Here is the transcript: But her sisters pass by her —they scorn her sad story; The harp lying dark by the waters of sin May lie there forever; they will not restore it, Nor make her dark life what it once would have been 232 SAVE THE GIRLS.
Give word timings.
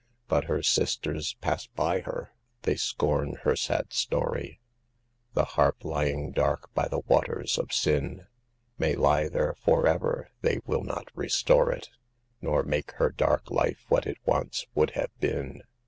But 0.27 0.45
her 0.45 0.63
sisters 0.63 1.35
pass 1.41 1.67
by 1.67 1.99
her 1.99 2.31
—they 2.63 2.75
scorn 2.75 3.35
her 3.43 3.55
sad 3.55 3.93
story; 3.93 4.59
The 5.35 5.45
harp 5.45 5.85
lying 5.85 6.31
dark 6.31 6.73
by 6.73 6.87
the 6.87 7.01
waters 7.01 7.59
of 7.59 7.71
sin 7.71 8.25
May 8.79 8.95
lie 8.95 9.27
there 9.27 9.53
forever; 9.53 10.31
they 10.41 10.57
will 10.65 10.83
not 10.83 11.09
restore 11.13 11.71
it, 11.71 11.89
Nor 12.41 12.63
make 12.63 12.93
her 12.93 13.11
dark 13.11 13.51
life 13.51 13.85
what 13.89 14.07
it 14.07 14.17
once 14.25 14.65
would 14.73 14.89
have 14.95 15.11
been 15.19 15.29
232 15.29 15.37
SAVE 15.37 15.61
THE 15.61 15.65
GIRLS. 15.65 15.69